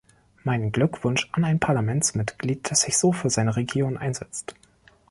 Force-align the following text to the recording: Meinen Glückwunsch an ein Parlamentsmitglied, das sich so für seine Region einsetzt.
Meinen 0.43 0.71
Glückwunsch 0.71 1.29
an 1.31 1.43
ein 1.43 1.59
Parlamentsmitglied, 1.59 2.71
das 2.71 2.81
sich 2.81 2.97
so 2.97 3.13
für 3.13 3.29
seine 3.29 3.55
Region 3.55 3.97
einsetzt. 3.97 4.55